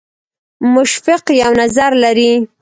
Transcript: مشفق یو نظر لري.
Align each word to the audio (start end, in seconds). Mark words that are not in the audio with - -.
مشفق 0.73 1.23
یو 1.41 1.51
نظر 1.61 1.91
لري. 2.03 2.33